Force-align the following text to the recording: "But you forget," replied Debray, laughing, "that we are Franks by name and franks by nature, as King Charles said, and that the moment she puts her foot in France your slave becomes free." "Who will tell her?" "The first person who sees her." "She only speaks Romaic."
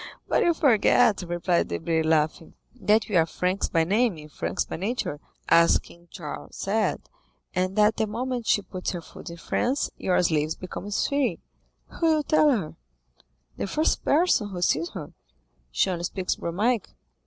"But 0.27 0.43
you 0.43 0.55
forget," 0.55 1.21
replied 1.21 1.67
Debray, 1.67 2.01
laughing, 2.01 2.55
"that 2.73 3.05
we 3.07 3.15
are 3.17 3.27
Franks 3.27 3.69
by 3.69 3.83
name 3.83 4.17
and 4.17 4.31
franks 4.31 4.65
by 4.65 4.75
nature, 4.75 5.19
as 5.47 5.77
King 5.77 6.07
Charles 6.09 6.55
said, 6.55 7.07
and 7.53 7.75
that 7.75 7.97
the 7.97 8.07
moment 8.07 8.47
she 8.47 8.63
puts 8.63 8.93
her 8.93 9.01
foot 9.03 9.29
in 9.29 9.37
France 9.37 9.91
your 9.97 10.19
slave 10.23 10.59
becomes 10.59 11.07
free." 11.07 11.37
"Who 11.99 12.07
will 12.07 12.23
tell 12.23 12.49
her?" 12.49 12.75
"The 13.57 13.67
first 13.67 14.03
person 14.03 14.49
who 14.49 14.63
sees 14.63 14.89
her." 14.95 15.13
"She 15.69 15.91
only 15.91 16.05
speaks 16.05 16.39
Romaic." 16.39 16.87